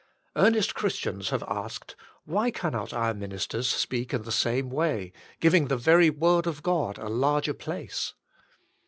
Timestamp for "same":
4.31-4.71